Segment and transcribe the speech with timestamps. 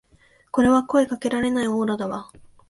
[0.49, 2.31] これは声かけられないオーラだわ